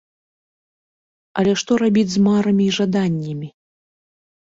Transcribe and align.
Але 1.41 1.53
што 1.61 1.71
рабіць 1.83 2.13
з 2.13 2.23
марамі 2.29 2.63
і 2.69 2.73
жаданнямі? 2.79 3.47